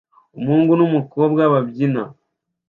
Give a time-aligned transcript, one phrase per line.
[0.37, 2.03] Umuhungu n'umukobwa babyina